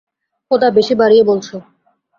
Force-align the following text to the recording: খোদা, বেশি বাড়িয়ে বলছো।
খোদা, 0.51 0.67
বেশি 0.69 0.93
বাড়িয়ে 0.95 1.23
বলছো। 1.23 1.55